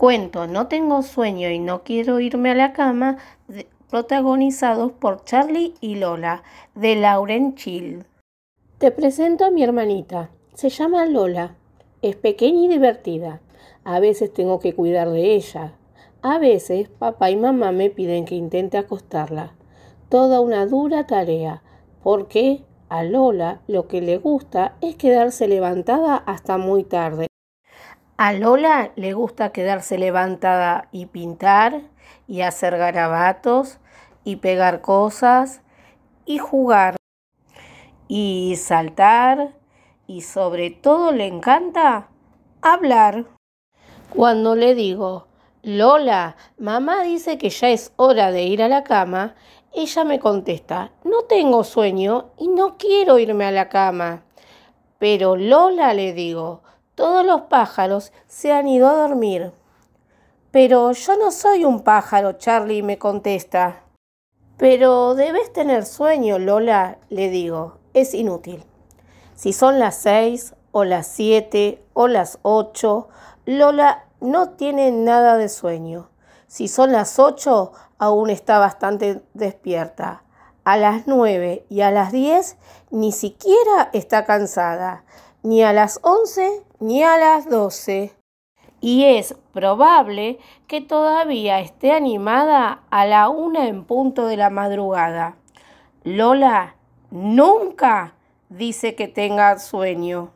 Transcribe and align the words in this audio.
Cuento 0.00 0.46
No 0.46 0.66
tengo 0.66 1.02
sueño 1.02 1.50
y 1.50 1.58
no 1.58 1.82
quiero 1.82 2.20
irme 2.20 2.52
a 2.52 2.54
la 2.54 2.72
cama, 2.72 3.18
protagonizados 3.90 4.92
por 4.92 5.24
Charlie 5.24 5.74
y 5.82 5.96
Lola, 5.96 6.42
de 6.74 6.96
Lauren 6.96 7.54
Child. 7.54 8.06
Te 8.78 8.92
presento 8.92 9.44
a 9.44 9.50
mi 9.50 9.62
hermanita. 9.62 10.30
Se 10.54 10.70
llama 10.70 11.04
Lola. 11.04 11.54
Es 12.00 12.16
pequeña 12.16 12.64
y 12.64 12.68
divertida. 12.68 13.42
A 13.84 14.00
veces 14.00 14.32
tengo 14.32 14.58
que 14.58 14.74
cuidar 14.74 15.10
de 15.10 15.34
ella. 15.34 15.74
A 16.22 16.38
veces 16.38 16.88
papá 16.88 17.30
y 17.30 17.36
mamá 17.36 17.70
me 17.70 17.90
piden 17.90 18.24
que 18.24 18.36
intente 18.36 18.78
acostarla. 18.78 19.52
Toda 20.08 20.40
una 20.40 20.64
dura 20.64 21.06
tarea, 21.06 21.62
porque 22.02 22.62
a 22.88 23.04
Lola 23.04 23.60
lo 23.66 23.86
que 23.86 24.00
le 24.00 24.16
gusta 24.16 24.76
es 24.80 24.96
quedarse 24.96 25.46
levantada 25.46 26.16
hasta 26.16 26.56
muy 26.56 26.84
tarde. 26.84 27.29
A 28.22 28.34
Lola 28.34 28.92
le 28.96 29.14
gusta 29.14 29.50
quedarse 29.50 29.96
levantada 29.96 30.88
y 30.92 31.06
pintar 31.06 31.80
y 32.28 32.42
hacer 32.42 32.76
garabatos 32.76 33.78
y 34.24 34.36
pegar 34.36 34.82
cosas 34.82 35.62
y 36.26 36.36
jugar 36.36 36.96
y 38.08 38.56
saltar 38.58 39.54
y 40.06 40.20
sobre 40.20 40.70
todo 40.70 41.12
le 41.12 41.28
encanta 41.28 42.08
hablar. 42.60 43.24
Cuando 44.14 44.54
le 44.54 44.74
digo, 44.74 45.26
Lola, 45.62 46.36
mamá 46.58 47.02
dice 47.04 47.38
que 47.38 47.48
ya 47.48 47.70
es 47.70 47.94
hora 47.96 48.32
de 48.32 48.42
ir 48.42 48.62
a 48.62 48.68
la 48.68 48.84
cama, 48.84 49.34
ella 49.72 50.04
me 50.04 50.20
contesta, 50.20 50.92
no 51.04 51.22
tengo 51.22 51.64
sueño 51.64 52.32
y 52.36 52.48
no 52.48 52.76
quiero 52.76 53.18
irme 53.18 53.46
a 53.46 53.50
la 53.50 53.70
cama. 53.70 54.24
Pero 54.98 55.36
Lola, 55.36 55.94
le 55.94 56.12
digo, 56.12 56.60
todos 57.00 57.24
los 57.24 57.40
pájaros 57.48 58.12
se 58.26 58.52
han 58.52 58.68
ido 58.68 58.86
a 58.86 58.92
dormir. 58.92 59.52
Pero 60.50 60.92
yo 60.92 61.16
no 61.16 61.30
soy 61.30 61.64
un 61.64 61.80
pájaro, 61.80 62.34
Charlie 62.34 62.82
me 62.82 62.98
contesta. 62.98 63.84
Pero 64.58 65.14
debes 65.14 65.50
tener 65.50 65.86
sueño, 65.86 66.38
Lola, 66.38 66.98
le 67.08 67.30
digo. 67.30 67.78
Es 67.94 68.12
inútil. 68.12 68.66
Si 69.34 69.54
son 69.54 69.78
las 69.78 69.96
seis 69.96 70.54
o 70.72 70.84
las 70.84 71.06
siete 71.06 71.82
o 71.94 72.06
las 72.06 72.38
ocho, 72.42 73.08
Lola 73.46 74.04
no 74.20 74.50
tiene 74.50 74.90
nada 74.90 75.38
de 75.38 75.48
sueño. 75.48 76.10
Si 76.48 76.68
son 76.68 76.92
las 76.92 77.18
ocho, 77.18 77.72
aún 77.96 78.28
está 78.28 78.58
bastante 78.58 79.22
despierta. 79.32 80.22
A 80.64 80.76
las 80.76 81.06
nueve 81.06 81.64
y 81.70 81.80
a 81.80 81.90
las 81.90 82.12
diez 82.12 82.58
ni 82.90 83.12
siquiera 83.12 83.88
está 83.94 84.26
cansada. 84.26 85.04
Ni 85.42 85.62
a 85.62 85.72
las 85.72 86.00
once 86.02 86.62
ni 86.80 87.02
a 87.02 87.16
las 87.16 87.48
doce 87.48 88.12
y 88.80 89.04
es 89.04 89.34
probable 89.52 90.38
que 90.66 90.80
todavía 90.80 91.60
esté 91.60 91.92
animada 91.92 92.82
a 92.90 93.06
la 93.06 93.28
una 93.28 93.68
en 93.68 93.84
punto 93.84 94.26
de 94.26 94.36
la 94.36 94.50
madrugada. 94.50 95.36
Lola 96.02 96.76
nunca 97.10 98.14
dice 98.48 98.94
que 98.94 99.08
tenga 99.08 99.58
sueño. 99.58 100.32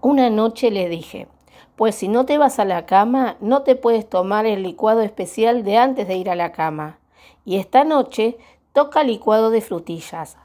Una 0.00 0.28
noche 0.28 0.70
le 0.70 0.88
dije, 0.88 1.28
pues 1.76 1.94
si 1.94 2.08
no 2.08 2.26
te 2.26 2.36
vas 2.36 2.58
a 2.58 2.66
la 2.66 2.84
cama, 2.84 3.36
no 3.40 3.62
te 3.62 3.74
puedes 3.74 4.08
tomar 4.08 4.44
el 4.44 4.62
licuado 4.62 5.00
especial 5.00 5.64
de 5.64 5.78
antes 5.78 6.06
de 6.06 6.16
ir 6.16 6.28
a 6.28 6.34
la 6.34 6.52
cama. 6.52 6.98
Y 7.46 7.56
esta 7.56 7.84
noche 7.84 8.36
toca 8.74 9.02
licuado 9.02 9.50
de 9.50 9.62
frutillas. 9.62 10.36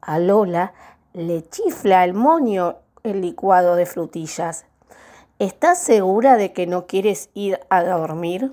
A 0.00 0.20
Lola 0.20 0.72
le 1.12 1.42
chifla 1.48 2.04
el 2.04 2.14
moño 2.14 2.76
el 3.08 3.20
licuado 3.20 3.76
de 3.76 3.86
frutillas. 3.86 4.66
¿Estás 5.38 5.78
segura 5.78 6.36
de 6.36 6.52
que 6.52 6.66
no 6.66 6.86
quieres 6.86 7.30
ir 7.34 7.60
a 7.70 7.82
dormir? 7.82 8.52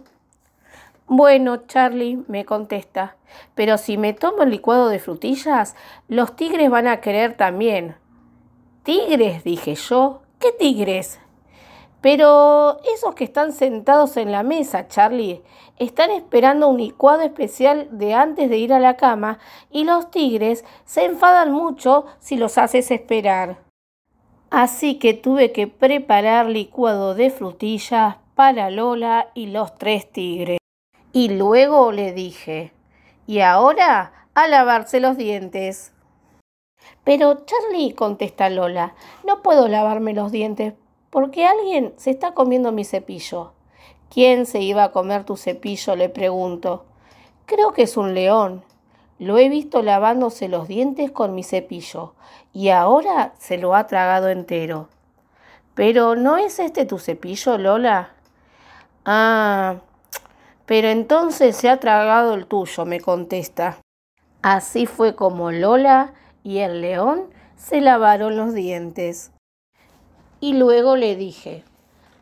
Bueno, 1.08 1.58
Charlie, 1.68 2.24
me 2.28 2.46
contesta, 2.46 3.16
pero 3.54 3.78
si 3.78 3.98
me 3.98 4.14
tomo 4.14 4.44
el 4.44 4.50
licuado 4.50 4.90
de 4.90 5.00
frutillas, 5.00 5.76
los 6.08 6.36
tigres 6.36 6.70
van 6.70 6.88
a 6.88 7.02
querer 7.02 7.38
también. 7.38 7.96
¿Tigres? 8.84 9.44
dije 9.44 9.76
yo. 9.76 10.22
¿Qué 10.40 10.52
tigres? 10.52 11.20
Pero 12.02 12.78
esos 12.94 13.16
que 13.16 13.24
están 13.24 13.52
sentados 13.52 14.16
en 14.18 14.32
la 14.32 14.44
mesa, 14.44 14.88
Charlie, 14.88 15.42
están 15.78 16.12
esperando 16.12 16.68
un 16.68 16.78
licuado 16.78 17.22
especial 17.22 17.88
de 17.92 18.14
antes 18.14 18.48
de 18.50 18.58
ir 18.58 18.74
a 18.74 18.80
la 18.80 18.96
cama 18.96 19.40
y 19.72 19.86
los 19.86 20.12
tigres 20.12 20.64
se 20.86 21.06
enfadan 21.06 21.52
mucho 21.52 22.06
si 22.20 22.38
los 22.38 22.60
haces 22.60 22.92
esperar. 22.92 23.65
Así 24.50 25.00
que 25.00 25.14
tuve 25.14 25.52
que 25.52 25.68
preparar 25.68 26.48
licuado 26.48 27.16
de 27.16 27.30
frutillas 27.30 28.18
para 28.36 28.70
Lola 28.70 29.30
y 29.34 29.48
los 29.48 29.78
tres 29.78 30.12
tigres. 30.12 30.60
Y 31.12 31.30
luego 31.30 31.92
le 31.92 32.14
dije, 32.14 32.72
y 33.28 33.40
ahora 33.40 34.28
a 34.34 34.48
lavarse 34.48 35.00
los 35.00 35.18
dientes. 35.18 35.94
Pero 37.04 37.46
Charlie, 37.46 37.94
contesta 37.94 38.50
Lola, 38.50 38.96
no 39.26 39.42
puedo 39.42 39.68
lavarme 39.68 40.14
los 40.14 40.32
dientes 40.32 40.74
porque 41.10 41.46
alguien 41.46 41.94
se 41.96 42.12
está 42.12 42.34
comiendo 42.34 42.74
mi 42.74 42.84
cepillo. 42.84 43.54
¿Quién 44.10 44.46
se 44.46 44.60
iba 44.60 44.84
a 44.84 44.92
comer 44.92 45.24
tu 45.24 45.38
cepillo? 45.38 45.96
le 45.96 46.10
pregunto. 46.10 46.86
Creo 47.46 47.72
que 47.72 47.84
es 47.84 47.96
un 47.96 48.14
león. 48.14 48.64
Lo 49.18 49.38
he 49.38 49.48
visto 49.48 49.82
lavándose 49.82 50.50
los 50.50 50.68
dientes 50.68 51.10
con 51.12 51.36
mi 51.36 51.44
cepillo 51.44 52.14
y 52.54 52.70
ahora 52.70 53.34
se 53.38 53.58
lo 53.58 53.76
ha 53.76 53.88
tragado 53.88 54.30
entero. 54.30 54.90
Pero 55.74 56.16
¿no 56.16 56.38
es 56.38 56.60
este 56.60 56.86
tu 56.86 57.00
cepillo, 57.00 57.58
Lola? 57.58 58.10
Ah, 59.06 59.78
pero 60.66 60.90
entonces 60.90 61.56
se 61.56 61.70
ha 61.70 61.80
tragado 61.80 62.34
el 62.34 62.46
tuyo, 62.46 62.86
me 62.86 63.00
contesta. 63.00 63.78
Así 64.42 64.86
fue 64.86 65.16
como 65.16 65.52
Lola 65.52 66.14
y 66.44 66.60
el 66.60 66.82
león 66.82 67.30
se 67.56 67.82
lavaron 67.82 68.36
los 68.36 68.54
dientes. 68.54 69.32
Y 70.40 70.54
luego 70.54 70.98
le 70.98 71.16
dije, 71.16 71.64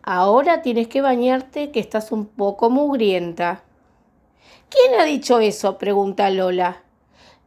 ahora 0.03 0.61
tienes 0.61 0.87
que 0.87 1.01
bañarte 1.01 1.71
que 1.71 1.79
estás 1.79 2.11
un 2.11 2.27
poco 2.27 2.69
mugrienta. 2.69 3.63
¿Quién 4.69 4.99
ha 4.99 5.03
dicho 5.03 5.39
eso? 5.39 5.77
pregunta 5.77 6.29
Lola. 6.29 6.82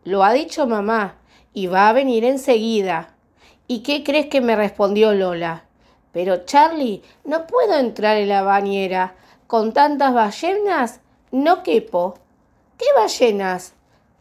Lo 0.06 0.22
ha 0.22 0.32
dicho 0.32 0.68
mamá 0.68 1.16
y 1.52 1.66
va 1.66 1.88
a 1.88 1.92
venir 1.92 2.24
enseguida. 2.24 3.16
¿Y 3.66 3.80
qué 3.82 4.04
crees 4.04 4.26
que 4.26 4.40
me 4.40 4.54
respondió 4.54 5.12
Lola? 5.12 5.64
Pero 6.12 6.44
Charlie, 6.44 7.02
no 7.24 7.48
puedo 7.48 7.74
entrar 7.74 8.16
en 8.16 8.28
la 8.28 8.42
bañera. 8.42 9.16
Con 9.48 9.72
tantas 9.72 10.14
ballenas 10.14 11.00
no 11.32 11.64
quepo. 11.64 12.14
¿Qué 12.78 12.86
ballenas? 12.96 13.74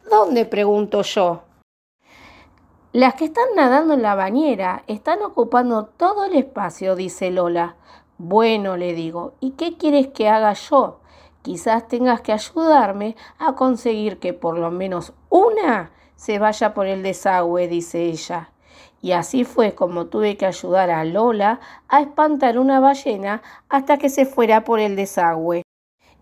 ¿Dónde? 0.10 0.46
pregunto 0.46 1.04
yo. 1.04 1.44
Las 2.92 3.14
que 3.14 3.26
están 3.26 3.50
nadando 3.56 3.94
en 3.94 4.02
la 4.02 4.16
bañera 4.16 4.84
están 4.88 5.22
ocupando 5.22 5.86
todo 5.86 6.26
el 6.26 6.36
espacio, 6.36 6.96
dice 6.96 7.30
Lola. 7.30 7.76
Bueno, 8.18 8.76
le 8.76 8.96
digo, 8.96 9.36
¿y 9.40 9.52
qué 9.52 9.78
quieres 9.78 10.08
que 10.08 10.30
haga 10.30 10.54
yo? 10.54 11.02
Quizás 11.46 11.88
tengas 11.88 12.22
que 12.22 12.34
ayudarme 12.34 13.16
a 13.38 13.54
conseguir 13.54 14.18
que 14.18 14.34
por 14.34 14.58
lo 14.58 14.72
menos 14.72 15.14
una 15.30 15.92
se 16.16 16.40
vaya 16.40 16.74
por 16.74 16.88
el 16.88 17.04
desagüe, 17.04 17.68
dice 17.68 18.06
ella. 18.06 18.50
Y 19.00 19.12
así 19.12 19.44
fue 19.44 19.76
como 19.76 20.08
tuve 20.08 20.38
que 20.38 20.48
ayudar 20.48 20.90
a 20.90 21.06
Lola 21.06 21.60
a 21.88 22.02
espantar 22.02 22.58
una 22.58 22.80
ballena 22.80 23.44
hasta 23.70 24.00
que 24.00 24.10
se 24.10 24.26
fuera 24.26 24.64
por 24.64 24.80
el 24.80 24.96
desagüe. 24.96 25.62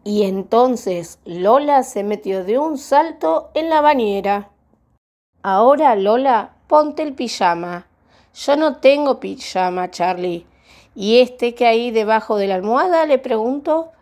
Y 0.04 0.24
entonces 0.24 1.20
Lola 1.24 1.84
se 1.84 2.04
metió 2.04 2.44
de 2.44 2.60
un 2.60 2.78
salto 2.78 3.50
en 3.54 3.70
la 3.70 3.80
bañera. 3.80 4.50
Ahora, 5.42 5.96
Lola, 5.96 6.56
ponte 6.68 7.02
el 7.02 7.14
pijama. 7.14 7.88
Yo 8.34 8.58
no 8.58 8.76
tengo 8.76 9.22
pijama, 9.22 9.90
Charlie. 9.90 10.46
¿Y 10.96 11.22
este 11.22 11.56
que 11.56 11.66
hay 11.66 11.92
debajo 11.92 12.36
de 12.36 12.48
la 12.48 12.56
almohada? 12.56 13.06
le 13.06 13.20
pregunto. 13.20 13.94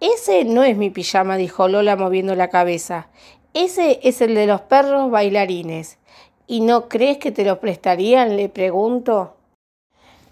Ese 0.00 0.44
no 0.44 0.64
es 0.64 0.76
mi 0.78 0.88
pijama, 0.88 1.36
dijo 1.36 1.68
Lola 1.68 1.94
moviendo 1.94 2.34
la 2.34 2.48
cabeza. 2.48 3.08
Ese 3.52 4.00
es 4.02 4.22
el 4.22 4.34
de 4.34 4.46
los 4.46 4.62
perros 4.62 5.10
bailarines. 5.10 5.98
¿Y 6.46 6.62
no 6.62 6.88
crees 6.88 7.18
que 7.18 7.30
te 7.30 7.44
lo 7.44 7.60
prestarían? 7.60 8.36
le 8.36 8.48
pregunto. 8.48 9.36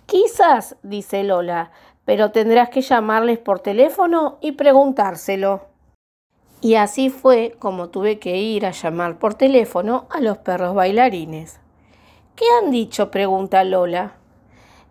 Quizás, 0.07 0.77
dice 0.83 1.23
Lola, 1.23 1.71
pero 2.07 2.31
tendrás 2.31 2.71
que 2.71 2.81
llamarles 2.81 3.39
por 3.39 3.61
teléfono 3.61 4.39
y 4.41 4.53
preguntárselo. 4.53 5.67
Y 6.63 6.77
así 6.77 7.11
fue 7.11 7.55
como 7.59 7.91
tuve 7.91 8.19
que 8.19 8.39
ir 8.39 8.65
a 8.65 8.71
llamar 8.71 9.19
por 9.19 9.35
teléfono 9.35 10.07
a 10.09 10.21
los 10.21 10.39
perros 10.39 10.75
bailarines. 10.75 11.61
¿Qué 12.35 12.47
han 12.59 12.71
dicho? 12.71 13.11
pregunta 13.11 13.63
Lola. 13.65 14.15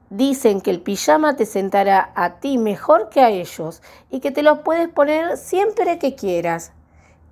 Dicen 0.10 0.62
que 0.62 0.72
el 0.72 0.82
pijama 0.82 1.36
te 1.36 1.46
sentará 1.46 2.12
a 2.16 2.40
ti 2.40 2.58
mejor 2.58 3.10
que 3.10 3.22
a 3.22 3.30
ellos 3.30 3.82
y 4.10 4.22
que 4.22 4.32
te 4.32 4.42
lo 4.42 4.64
puedes 4.64 4.88
poner 4.88 5.36
siempre 5.38 6.00
que 6.00 6.16
quieras. 6.16 6.72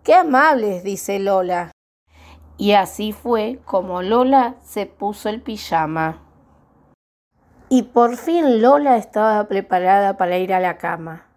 ¡Qué 0.04 0.14
amables! 0.14 0.84
dice 0.84 1.20
Lola. 1.20 1.72
Y 2.58 2.74
así 2.74 3.14
fue 3.14 3.60
como 3.66 4.02
Lola 4.02 4.56
se 4.62 4.86
puso 4.86 5.30
el 5.30 5.42
pijama. 5.42 6.22
Y 7.70 7.84
por 7.84 8.18
fin 8.18 8.62
Lola 8.62 8.98
estaba 8.98 9.48
preparada 9.48 10.18
para 10.18 10.38
ir 10.38 10.54
a 10.54 10.60
la 10.60 10.78
cama. 10.78 11.28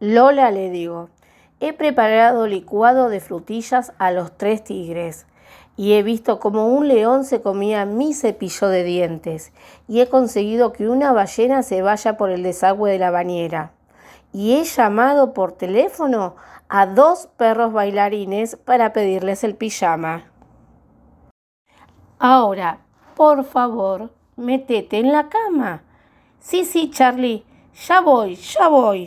Lola, 0.00 0.50
le 0.50 0.70
digo, 0.70 1.08
he 1.60 1.72
preparado 1.72 2.46
licuado 2.46 3.08
de 3.08 3.20
frutillas 3.20 3.92
a 3.98 4.10
los 4.10 4.36
tres 4.36 4.64
tigres 4.64 5.26
y 5.80 5.94
he 5.94 6.02
visto 6.02 6.40
como 6.40 6.66
un 6.66 6.88
león 6.88 7.24
se 7.24 7.40
comía 7.40 7.86
mi 7.86 8.12
cepillo 8.12 8.68
de 8.68 8.84
dientes 8.84 9.50
y 9.88 10.02
he 10.02 10.10
conseguido 10.10 10.74
que 10.74 10.90
una 10.90 11.10
ballena 11.12 11.62
se 11.62 11.80
vaya 11.80 12.18
por 12.18 12.28
el 12.28 12.42
desagüe 12.42 12.90
de 12.90 12.98
la 12.98 13.10
bañera. 13.10 13.72
Y 14.30 14.56
he 14.56 14.64
llamado 14.64 15.32
por 15.32 15.52
teléfono 15.52 16.36
a 16.68 16.84
dos 16.84 17.28
perros 17.38 17.72
bailarines 17.72 18.56
para 18.56 18.92
pedirles 18.92 19.42
el 19.42 19.56
pijama. 19.56 20.30
Ahora, 22.18 22.80
por 23.16 23.42
favor, 23.44 24.10
metete 24.36 24.98
en 24.98 25.10
la 25.12 25.30
cama. 25.30 25.82
Sí, 26.40 26.66
sí, 26.66 26.90
Charlie, 26.90 27.42
ya 27.88 28.02
voy, 28.02 28.34
ya 28.34 28.68
voy. 28.68 29.06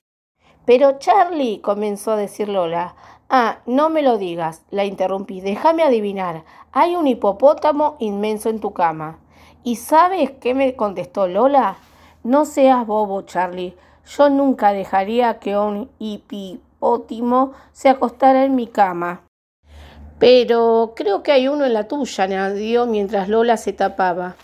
Pero 0.66 0.98
Charlie, 0.98 1.62
comenzó 1.62 2.14
a 2.14 2.18
decir 2.18 2.50
Lola. 2.50 2.96
Ah, 3.36 3.62
no 3.66 3.90
me 3.90 4.04
lo 4.04 4.20
digas, 4.20 4.62
la 4.70 4.86
interrumpí. 4.86 5.42
Déjame 5.42 5.82
adivinar. 5.82 6.44
Hay 6.72 6.96
un 6.96 7.08
hipopótamo 7.08 7.96
inmenso 7.98 8.50
en 8.50 8.60
tu 8.60 8.74
cama. 8.74 9.18
¿Y 9.64 9.78
sabes 9.78 10.30
qué 10.40 10.54
me 10.54 10.76
contestó 10.76 11.28
Lola? 11.28 11.78
No 12.24 12.46
seas 12.46 12.86
bobo, 12.86 13.24
Charlie. 13.24 13.76
Yo 14.06 14.30
nunca 14.30 14.72
dejaría 14.72 15.40
que 15.40 15.58
un 15.58 15.90
hipopótamo 15.98 17.54
se 17.72 17.90
acostara 17.90 18.46
en 18.46 18.54
mi 18.54 18.68
cama. 18.68 19.24
Pero 20.20 20.94
creo 20.96 21.24
que 21.24 21.32
hay 21.32 21.48
uno 21.48 21.66
en 21.66 21.74
la 21.74 21.88
tuya, 21.88 22.26
añadió 22.26 22.86
mientras 22.86 23.30
Lola 23.30 23.58
se 23.58 23.74
tapaba. 23.74 24.36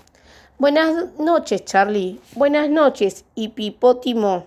Buenas 0.58 1.20
noches, 1.20 1.64
Charlie. 1.64 2.20
Buenas 2.34 2.72
noches, 2.72 3.24
hipopótamo. 3.36 4.46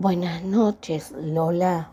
Buenas 0.00 0.42
noches, 0.42 1.12
Lola. 1.12 1.90